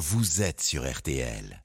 vous 0.00 0.40
êtes 0.40 0.62
sur 0.62 0.90
RTL. 0.90 1.62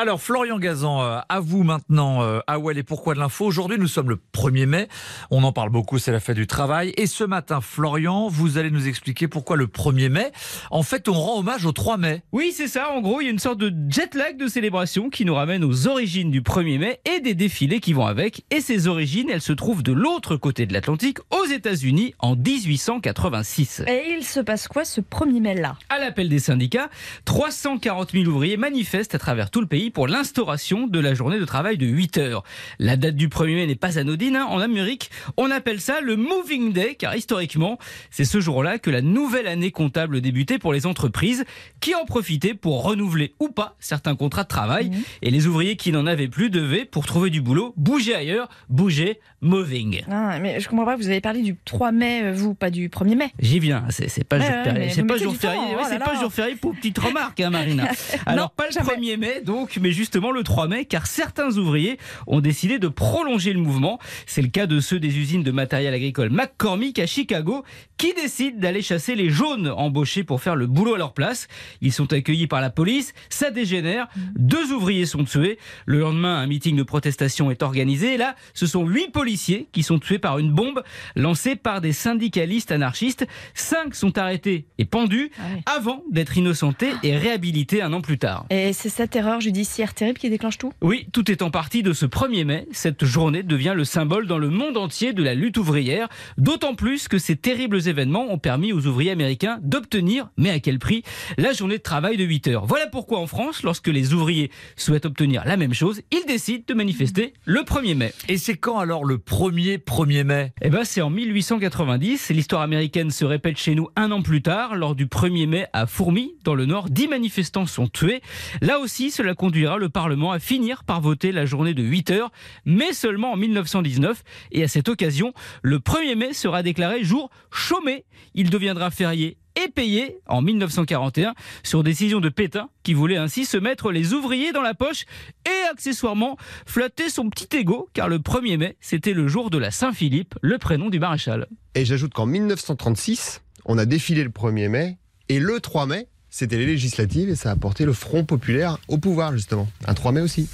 Alors, 0.00 0.22
Florian 0.22 0.58
Gazan, 0.58 1.02
euh, 1.02 1.18
à 1.28 1.40
vous 1.40 1.62
maintenant, 1.62 2.22
euh, 2.22 2.38
à 2.46 2.58
où 2.58 2.70
et 2.70 2.82
pourquoi 2.82 3.12
de 3.12 3.18
l'info. 3.18 3.44
Aujourd'hui, 3.44 3.76
nous 3.78 3.86
sommes 3.86 4.08
le 4.08 4.18
1er 4.32 4.64
mai. 4.64 4.88
On 5.30 5.42
en 5.42 5.52
parle 5.52 5.68
beaucoup, 5.68 5.98
c'est 5.98 6.10
la 6.10 6.20
fête 6.20 6.36
du 6.36 6.46
travail. 6.46 6.94
Et 6.96 7.06
ce 7.06 7.22
matin, 7.22 7.60
Florian, 7.60 8.28
vous 8.28 8.56
allez 8.56 8.70
nous 8.70 8.88
expliquer 8.88 9.28
pourquoi 9.28 9.58
le 9.58 9.66
1er 9.66 10.08
mai. 10.08 10.32
En 10.70 10.82
fait, 10.82 11.06
on 11.10 11.12
rend 11.12 11.40
hommage 11.40 11.66
au 11.66 11.72
3 11.72 11.98
mai. 11.98 12.22
Oui, 12.32 12.50
c'est 12.56 12.66
ça. 12.66 12.92
En 12.92 13.02
gros, 13.02 13.20
il 13.20 13.24
y 13.24 13.26
a 13.26 13.30
une 13.30 13.38
sorte 13.38 13.58
de 13.58 13.74
jet 13.90 14.14
lag 14.14 14.38
de 14.38 14.46
célébration 14.46 15.10
qui 15.10 15.26
nous 15.26 15.34
ramène 15.34 15.64
aux 15.64 15.86
origines 15.86 16.30
du 16.30 16.40
1er 16.40 16.78
mai 16.78 17.00
et 17.04 17.20
des 17.20 17.34
défilés 17.34 17.80
qui 17.80 17.92
vont 17.92 18.06
avec. 18.06 18.46
Et 18.50 18.62
ces 18.62 18.86
origines, 18.86 19.28
elles 19.28 19.42
se 19.42 19.52
trouvent 19.52 19.82
de 19.82 19.92
l'autre 19.92 20.36
côté 20.36 20.64
de 20.64 20.72
l'Atlantique, 20.72 21.18
aux 21.30 21.44
États-Unis, 21.44 22.14
en 22.20 22.36
1886. 22.36 23.82
Et 23.86 24.14
il 24.16 24.24
se 24.24 24.40
passe 24.40 24.66
quoi 24.66 24.86
ce 24.86 25.02
1er 25.02 25.42
mai-là? 25.42 25.76
À 25.90 25.98
l'appel 25.98 26.30
des 26.30 26.38
syndicats, 26.38 26.88
340 27.26 28.12
000 28.12 28.24
ouvriers 28.24 28.56
manifestent 28.56 29.14
à 29.14 29.18
travers 29.18 29.50
tout 29.50 29.60
le 29.60 29.66
pays 29.66 29.89
pour 29.90 30.08
l'instauration 30.08 30.86
de 30.86 30.98
la 30.98 31.14
journée 31.14 31.38
de 31.38 31.44
travail 31.44 31.76
de 31.78 31.86
8 31.86 32.18
heures. 32.18 32.42
La 32.78 32.96
date 32.96 33.16
du 33.16 33.28
1er 33.28 33.54
mai 33.54 33.66
n'est 33.66 33.74
pas 33.74 33.98
anodine. 33.98 34.36
hein. 34.36 34.46
En 34.48 34.58
Amérique, 34.60 35.10
on 35.36 35.50
appelle 35.50 35.80
ça 35.80 36.00
le 36.00 36.16
Moving 36.16 36.72
Day, 36.72 36.94
car 36.94 37.14
historiquement, 37.16 37.78
c'est 38.10 38.24
ce 38.24 38.40
jour-là 38.40 38.78
que 38.78 38.90
la 38.90 39.02
nouvelle 39.02 39.46
année 39.46 39.70
comptable 39.70 40.20
débutait 40.20 40.58
pour 40.58 40.72
les 40.72 40.86
entreprises, 40.86 41.44
qui 41.80 41.94
en 41.94 42.04
profitaient 42.04 42.54
pour 42.54 42.82
renouveler 42.84 43.34
ou 43.40 43.48
pas 43.48 43.76
certains 43.80 44.16
contrats 44.16 44.42
de 44.44 44.48
travail. 44.48 44.90
Et 45.22 45.30
les 45.30 45.46
ouvriers 45.46 45.76
qui 45.76 45.92
n'en 45.92 46.06
avaient 46.06 46.28
plus 46.28 46.50
devaient, 46.50 46.84
pour 46.84 47.06
trouver 47.06 47.30
du 47.30 47.40
boulot, 47.40 47.74
bouger 47.76 48.14
ailleurs, 48.14 48.48
bouger, 48.68 49.18
moving. 49.40 50.02
Ah, 50.10 50.38
Mais 50.40 50.60
je 50.60 50.68
comprends 50.68 50.84
pas, 50.84 50.96
vous 50.96 51.08
avez 51.08 51.20
parlé 51.20 51.42
du 51.42 51.56
3 51.64 51.92
mai, 51.92 52.22
euh, 52.24 52.32
vous, 52.32 52.54
pas 52.54 52.70
du 52.70 52.88
1er 52.88 53.16
mai. 53.16 53.32
J'y 53.38 53.58
viens, 53.58 53.84
c'est 53.90 54.24
pas 54.24 54.38
Ouais, 54.38 54.46
jour 54.46 54.62
férié, 54.64 54.90
c'est 54.90 55.04
pas 55.04 55.16
jour 55.16 55.34
férié, 55.36 55.58
ouais, 55.58 55.76
oh 55.80 55.86
c'est 55.88 55.98
pas 55.98 56.14
jour 56.20 56.32
férié 56.32 56.54
pour 56.56 56.74
petite 56.74 56.98
remarque, 56.98 57.40
hein, 57.40 57.50
Marina. 57.50 57.88
Alors 58.26 58.46
Non, 58.46 58.50
pas 58.56 58.66
le 58.66 58.72
jamais. 58.72 58.94
1er 59.14 59.16
mai 59.18 59.40
donc, 59.44 59.76
mais 59.80 59.92
justement 59.92 60.30
le 60.30 60.42
3 60.42 60.68
mai, 60.68 60.84
car 60.84 61.06
certains 61.06 61.56
ouvriers 61.56 61.98
ont 62.26 62.40
décidé 62.40 62.78
de 62.78 62.88
prolonger 62.88 63.52
le 63.52 63.60
mouvement. 63.60 63.98
C'est 64.26 64.42
le 64.42 64.48
cas 64.48 64.66
de 64.66 64.80
ceux 64.80 65.00
des 65.00 65.18
usines 65.18 65.42
de 65.42 65.50
matériel 65.50 65.94
agricole 65.94 66.30
McCormick 66.30 66.98
à 66.98 67.06
Chicago, 67.06 67.64
qui 67.96 68.12
décident 68.14 68.58
d'aller 68.58 68.82
chasser 68.82 69.14
les 69.14 69.30
jaunes 69.30 69.68
embauchés 69.68 70.24
pour 70.24 70.40
faire 70.42 70.56
le 70.56 70.66
boulot 70.66 70.94
à 70.94 70.98
leur 70.98 71.12
place. 71.12 71.48
Ils 71.80 71.92
sont 71.92 72.12
accueillis 72.12 72.46
par 72.46 72.60
la 72.60 72.70
police, 72.70 73.12
ça 73.28 73.50
dégénère, 73.50 74.08
deux 74.36 74.72
ouvriers 74.72 75.06
sont 75.06 75.24
tués. 75.24 75.58
Le 75.86 76.00
lendemain, 76.00 76.36
un 76.38 76.46
meeting 76.46 76.76
de 76.76 76.82
protestation 76.82 77.50
est 77.50 77.62
organisé. 77.62 78.14
Et 78.14 78.16
là, 78.16 78.34
ce 78.54 78.66
sont 78.66 78.86
huit 78.86 79.10
policiers 79.12 79.68
qui 79.72 79.82
sont 79.82 79.98
tués 79.98 80.18
par 80.18 80.38
une 80.38 80.52
bombe 80.52 80.82
lancée 81.16 81.56
par 81.56 81.80
des 81.80 81.92
syndicalistes 81.92 82.72
anarchistes. 82.72 83.26
Cinq 83.54 83.94
sont 83.94 84.16
arrêtés 84.18 84.66
et 84.78 84.84
pendus 84.84 85.30
Ah 85.38 85.42
oui. 85.54 85.62
avant 85.66 86.02
d'être 86.10 86.36
innocentés 86.36 86.92
et 87.02 87.16
réhabilités 87.16 87.82
un 87.82 87.92
an 87.92 88.00
plus 88.00 88.18
tard. 88.18 88.46
Et 88.50 88.72
c'est 88.72 88.88
cette 88.88 89.14
erreur 89.16 89.40
judiciaire 89.40 89.69
terrible 89.94 90.18
qui 90.18 90.30
déclenche 90.30 90.58
tout? 90.58 90.72
Oui, 90.80 91.06
tout 91.12 91.30
est 91.30 91.42
en 91.42 91.50
partie 91.50 91.82
de 91.82 91.92
ce 91.92 92.06
1er 92.06 92.44
mai. 92.44 92.66
Cette 92.72 93.04
journée 93.04 93.42
devient 93.42 93.74
le 93.76 93.84
symbole 93.84 94.26
dans 94.26 94.38
le 94.38 94.50
monde 94.50 94.76
entier 94.76 95.12
de 95.12 95.22
la 95.22 95.34
lutte 95.34 95.56
ouvrière, 95.56 96.08
d'autant 96.38 96.74
plus 96.74 97.08
que 97.08 97.18
ces 97.18 97.36
terribles 97.36 97.88
événements 97.88 98.30
ont 98.30 98.38
permis 98.38 98.72
aux 98.72 98.86
ouvriers 98.86 99.10
américains 99.10 99.58
d'obtenir, 99.62 100.30
mais 100.36 100.50
à 100.50 100.60
quel 100.60 100.78
prix, 100.78 101.02
la 101.38 101.52
journée 101.52 101.78
de 101.78 101.82
travail 101.82 102.16
de 102.16 102.24
8 102.24 102.48
heures. 102.48 102.66
Voilà 102.66 102.86
pourquoi 102.86 103.18
en 103.20 103.26
France, 103.26 103.62
lorsque 103.62 103.88
les 103.88 104.12
ouvriers 104.12 104.50
souhaitent 104.76 105.06
obtenir 105.06 105.44
la 105.46 105.56
même 105.56 105.74
chose, 105.74 106.02
ils 106.10 106.26
décident 106.26 106.64
de 106.66 106.74
manifester 106.74 107.32
le 107.44 107.60
1er 107.60 107.94
mai. 107.94 108.12
Et 108.28 108.36
c'est 108.36 108.56
quand 108.56 108.78
alors 108.78 109.04
le 109.04 109.18
1er 109.18 109.78
1er 109.78 110.24
mai? 110.24 110.52
Eh 110.62 110.70
ben, 110.70 110.84
c'est 110.84 111.00
en 111.00 111.10
1890. 111.10 112.30
L'histoire 112.30 112.62
américaine 112.62 113.10
se 113.10 113.24
répète 113.24 113.56
chez 113.56 113.74
nous 113.74 113.88
un 113.96 114.10
an 114.10 114.22
plus 114.22 114.42
tard, 114.42 114.74
lors 114.74 114.94
du 114.94 115.06
1er 115.06 115.46
mai 115.46 115.66
à 115.72 115.86
Fourmi, 115.86 116.34
dans 116.44 116.54
le 116.54 116.66
Nord. 116.66 116.90
Dix 116.90 117.08
manifestants 117.08 117.66
sont 117.66 117.88
tués. 117.88 118.20
Là 118.60 118.78
aussi, 118.78 119.10
cela 119.10 119.34
le 119.66 119.88
Parlement 119.88 120.32
à 120.32 120.38
finir 120.38 120.84
par 120.84 121.00
voter 121.00 121.32
la 121.32 121.46
journée 121.46 121.74
de 121.74 121.82
8 121.82 122.10
heures, 122.10 122.32
mais 122.64 122.92
seulement 122.92 123.32
en 123.32 123.36
1919. 123.36 124.22
Et 124.52 124.62
à 124.62 124.68
cette 124.68 124.88
occasion, 124.88 125.32
le 125.62 125.78
1er 125.78 126.16
mai 126.16 126.32
sera 126.32 126.62
déclaré 126.62 127.04
jour 127.04 127.30
chômé. 127.50 128.04
Il 128.34 128.50
deviendra 128.50 128.90
férié 128.90 129.36
et 129.56 129.68
payé 129.68 130.18
en 130.26 130.42
1941 130.42 131.34
sur 131.62 131.82
décision 131.82 132.20
de 132.20 132.28
Pétain 132.28 132.70
qui 132.82 132.94
voulait 132.94 133.16
ainsi 133.16 133.44
se 133.44 133.56
mettre 133.56 133.90
les 133.90 134.12
ouvriers 134.14 134.52
dans 134.52 134.62
la 134.62 134.74
poche 134.74 135.04
et 135.44 135.68
accessoirement 135.70 136.36
flatter 136.66 137.10
son 137.10 137.28
petit 137.28 137.56
ego 137.56 137.88
car 137.92 138.08
le 138.08 138.18
1er 138.18 138.56
mai 138.56 138.76
c'était 138.80 139.12
le 139.12 139.26
jour 139.26 139.50
de 139.50 139.58
la 139.58 139.70
Saint-Philippe, 139.70 140.36
le 140.40 140.58
prénom 140.58 140.88
du 140.88 141.00
maréchal. 141.00 141.48
Et 141.74 141.84
j'ajoute 141.84 142.14
qu'en 142.14 142.26
1936, 142.26 143.42
on 143.64 143.78
a 143.78 143.86
défilé 143.86 144.24
le 144.24 144.30
1er 144.30 144.68
mai, 144.68 144.98
et 145.28 145.38
le 145.38 145.60
3 145.60 145.86
mai, 145.86 146.08
c'était 146.30 146.56
les 146.56 146.66
législatives, 146.66 147.28
et 147.28 147.36
ça 147.36 147.50
a 147.50 147.56
porté 147.56 147.84
le 147.84 147.92
Front 147.92 148.24
populaire 148.24 148.78
au 148.88 148.98
pouvoir, 148.98 149.32
justement. 149.32 149.68
Un 149.86 149.94
3 149.94 150.12
mai 150.12 150.20
aussi. 150.20 150.48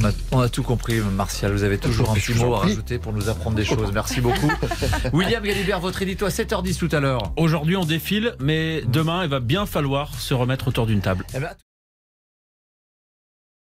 on 0.00 0.04
a, 0.04 0.10
on 0.32 0.40
a 0.40 0.48
tout 0.48 0.62
compris, 0.62 1.00
Martial. 1.00 1.52
Vous 1.52 1.64
avez 1.64 1.78
toujours 1.78 2.10
un 2.10 2.14
petit 2.14 2.34
mot 2.34 2.54
à 2.54 2.60
rajouter 2.60 2.98
pour 2.98 3.12
nous 3.12 3.28
apprendre 3.28 3.56
des 3.56 3.64
choses. 3.64 3.90
Merci 3.92 4.20
beaucoup. 4.20 4.50
William 5.12 5.42
Galibert, 5.42 5.80
votre 5.80 6.02
édito 6.02 6.24
à 6.26 6.30
7h10 6.30 6.78
tout 6.78 6.88
à 6.92 7.00
l'heure. 7.00 7.32
Aujourd'hui, 7.36 7.76
on 7.76 7.84
défile, 7.84 8.34
mais 8.40 8.82
demain, 8.86 9.24
il 9.24 9.30
va 9.30 9.40
bien 9.40 9.66
falloir 9.66 10.14
se 10.14 10.34
remettre 10.34 10.68
autour 10.68 10.86
d'une 10.86 11.00
table. 11.00 11.24
Eh 11.34 11.40
ben, 11.40 11.50